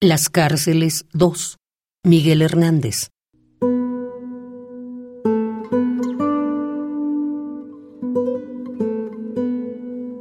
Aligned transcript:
Las 0.00 0.28
cárceles 0.28 1.06
2. 1.12 1.56
Miguel 2.04 2.40
Hernández. 2.40 3.08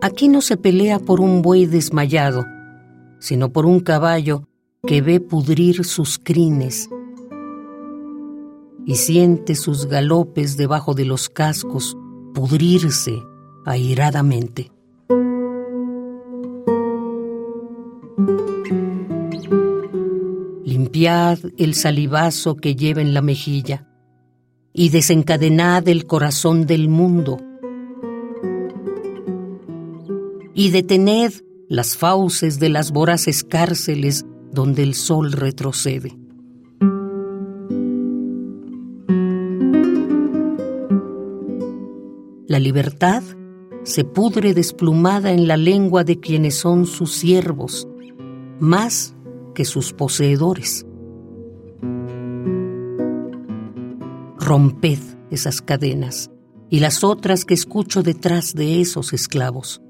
Aquí 0.01 0.29
no 0.29 0.41
se 0.41 0.57
pelea 0.57 0.97
por 0.97 1.21
un 1.21 1.43
buey 1.43 1.67
desmayado, 1.67 2.43
sino 3.19 3.53
por 3.53 3.67
un 3.67 3.79
caballo 3.79 4.47
que 4.87 5.03
ve 5.03 5.19
pudrir 5.19 5.85
sus 5.85 6.17
crines 6.17 6.89
y 8.83 8.95
siente 8.95 9.53
sus 9.53 9.85
galopes 9.85 10.57
debajo 10.57 10.95
de 10.95 11.05
los 11.05 11.29
cascos 11.29 11.95
pudrirse 12.33 13.21
airadamente. 13.63 14.71
El 21.05 21.73
salivazo 21.75 22.55
que 22.55 22.75
lleva 22.75 23.01
en 23.01 23.13
la 23.13 23.21
mejilla 23.21 23.87
y 24.73 24.89
desencadenad 24.89 25.87
el 25.87 26.07
corazón 26.07 26.65
del 26.65 26.89
mundo 26.89 27.37
y 30.55 30.71
detened 30.71 31.33
las 31.69 31.97
fauces 31.97 32.59
de 32.59 32.69
las 32.69 32.91
voraces 32.91 33.43
cárceles 33.43 34.25
donde 34.51 34.81
el 34.81 34.95
sol 34.95 35.31
retrocede. 35.33 36.17
La 42.47 42.59
libertad 42.59 43.21
se 43.83 44.03
pudre 44.03 44.55
desplumada 44.55 45.31
en 45.31 45.47
la 45.47 45.57
lengua 45.57 46.03
de 46.03 46.19
quienes 46.19 46.55
son 46.55 46.87
sus 46.87 47.13
siervos, 47.13 47.87
más 48.59 49.15
que 49.53 49.63
sus 49.63 49.93
poseedores. 49.93 50.86
Romped 54.47 54.99
esas 55.29 55.61
cadenas 55.61 56.31
y 56.69 56.79
las 56.79 57.03
otras 57.03 57.43
que 57.43 57.53
escucho 57.53 58.01
detrás 58.01 58.55
de 58.55 58.79
esos 58.79 59.11
esclavos. 59.11 59.81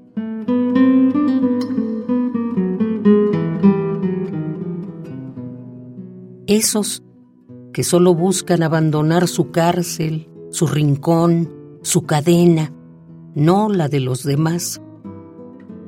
Esos 6.48 7.04
que 7.72 7.84
solo 7.84 8.16
buscan 8.16 8.64
abandonar 8.64 9.28
su 9.28 9.52
cárcel, 9.52 10.28
su 10.50 10.66
rincón, 10.66 11.78
su 11.82 12.02
cadena, 12.02 12.72
no 13.36 13.68
la 13.68 13.88
de 13.88 14.00
los 14.00 14.24
demás, 14.24 14.82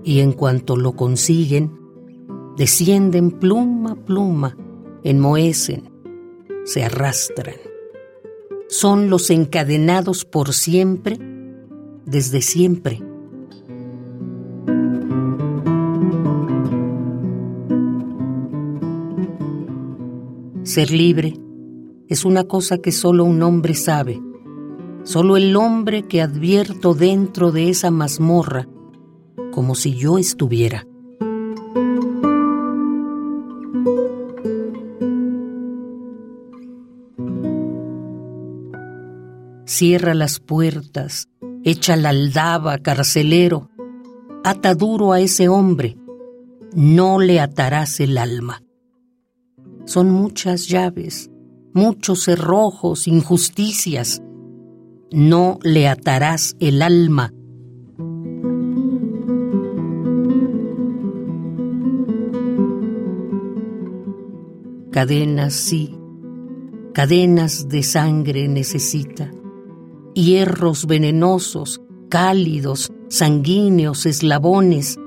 y 0.04 0.20
en 0.20 0.30
cuanto 0.30 0.76
lo 0.76 0.92
consiguen, 0.92 1.76
descienden 2.56 3.32
pluma 3.32 3.94
a 3.94 3.96
pluma, 3.96 4.56
enmohecen, 5.02 5.91
se 6.64 6.84
arrastran. 6.84 7.69
Son 8.72 9.10
los 9.10 9.30
encadenados 9.30 10.24
por 10.24 10.52
siempre, 10.54 11.18
desde 12.06 12.40
siempre. 12.40 13.02
Ser 20.62 20.92
libre 20.92 21.34
es 22.06 22.24
una 22.24 22.44
cosa 22.44 22.78
que 22.78 22.92
solo 22.92 23.24
un 23.24 23.42
hombre 23.42 23.74
sabe, 23.74 24.22
solo 25.02 25.36
el 25.36 25.56
hombre 25.56 26.06
que 26.06 26.22
advierto 26.22 26.94
dentro 26.94 27.50
de 27.50 27.70
esa 27.70 27.91
mazmorra, 27.91 28.68
como 29.50 29.74
si 29.74 29.96
yo 29.96 30.16
estuviera. 30.16 30.86
Cierra 39.81 40.12
las 40.12 40.41
puertas, 40.41 41.31
echa 41.65 41.97
la 41.97 42.10
aldaba, 42.10 42.77
carcelero, 42.81 43.71
ata 44.44 44.75
duro 44.75 45.15
a 45.15 45.21
ese 45.21 45.49
hombre, 45.49 45.97
no 46.75 47.19
le 47.19 47.41
atarás 47.41 47.99
el 48.00 48.19
alma. 48.19 48.62
Son 49.87 50.10
muchas 50.10 50.69
llaves, 50.69 51.31
muchos 51.72 52.25
cerrojos, 52.25 53.09
injusticias, 53.09 54.21
no 55.12 55.59
le 55.62 55.88
atarás 55.88 56.56
el 56.60 56.83
alma. 56.83 57.33
Cadenas, 64.91 65.54
sí, 65.54 65.97
cadenas 66.93 67.66
de 67.71 67.83
sangre 67.83 68.47
necesita 68.47 69.33
hierros 70.15 70.87
venenosos, 70.87 71.81
cálidos, 72.09 72.93
sanguíneos, 73.09 74.06
eslabones. 74.06 74.98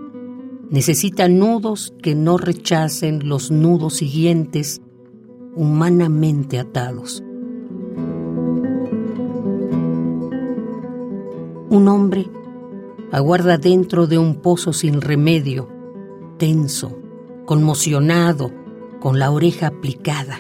Necesita 0.70 1.28
nudos 1.28 1.94
que 2.02 2.16
no 2.16 2.38
rechacen 2.38 3.28
los 3.28 3.52
nudos 3.52 3.96
siguientes, 3.96 4.82
humanamente 5.56 6.60
atados. 6.60 7.24
Un 11.70 11.88
hombre 11.88 12.28
aguarda 13.12 13.58
dentro 13.58 14.08
de 14.08 14.18
un 14.18 14.36
pozo 14.36 14.74
sin 14.74 15.02
remedio, 15.02 15.70
tenso, 16.38 16.98
conmocionado, 17.46 18.52
con 19.00 19.20
la 19.20 19.32
oreja 19.32 19.68
aplicada. 19.68 20.40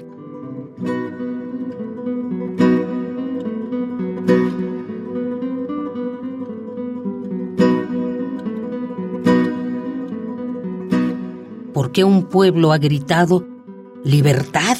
Porque 11.93 12.05
un 12.05 12.23
pueblo 12.23 12.71
ha 12.71 12.79
gritado, 12.79 13.45
libertad, 14.03 14.77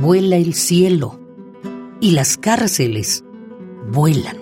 vuela 0.00 0.36
el 0.36 0.54
cielo 0.54 1.20
y 2.00 2.12
las 2.12 2.38
cárceles 2.38 3.26
vuelan. 3.90 4.38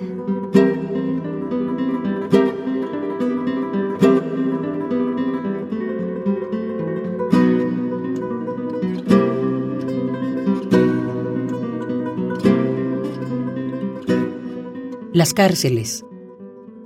Las 15.13 15.35
cárceles. 15.35 16.05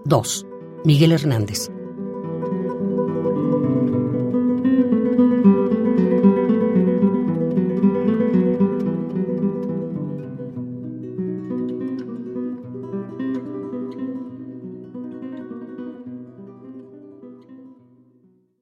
2. 0.06 0.46
Miguel 0.86 1.12
Hernández. 1.12 1.70